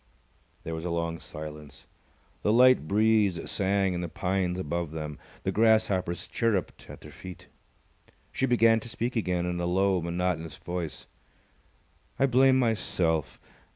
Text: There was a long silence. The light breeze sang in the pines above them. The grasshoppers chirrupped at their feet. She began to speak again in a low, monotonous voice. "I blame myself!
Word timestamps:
There 0.63 0.73
was 0.73 0.83
a 0.83 0.89
long 0.89 1.19
silence. 1.19 1.85
The 2.41 2.51
light 2.51 2.87
breeze 2.87 3.39
sang 3.51 3.93
in 3.93 4.01
the 4.01 4.09
pines 4.09 4.57
above 4.57 4.89
them. 4.93 5.19
The 5.43 5.51
grasshoppers 5.51 6.25
chirrupped 6.25 6.89
at 6.89 7.01
their 7.01 7.11
feet. 7.11 7.45
She 8.31 8.47
began 8.47 8.79
to 8.79 8.89
speak 8.89 9.15
again 9.15 9.45
in 9.45 9.59
a 9.59 9.67
low, 9.67 10.01
monotonous 10.01 10.57
voice. 10.57 11.05
"I 12.17 12.25
blame 12.25 12.57
myself! 12.57 13.39